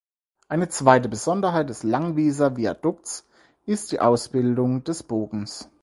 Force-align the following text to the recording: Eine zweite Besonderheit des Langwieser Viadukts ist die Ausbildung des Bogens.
Eine 0.47 0.67
zweite 0.67 1.09
Besonderheit 1.09 1.69
des 1.69 1.83
Langwieser 1.83 2.57
Viadukts 2.57 3.29
ist 3.67 3.91
die 3.91 3.99
Ausbildung 3.99 4.83
des 4.83 5.03
Bogens. 5.03 5.69